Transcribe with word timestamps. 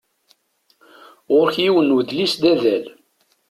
Ɣur-k 1.33 1.55
yiwen 1.63 1.87
n 1.91 1.95
udlis 1.97 2.33
d 2.41 2.43
adal. 2.53 2.85